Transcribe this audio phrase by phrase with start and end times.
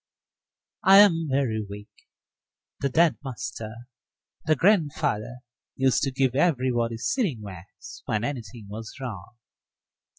[0.83, 2.07] I'm very weak.
[2.79, 3.87] The dead master,
[4.47, 5.41] the grandfather,
[5.75, 9.35] used to give everybody sealing wax when anything was wrong.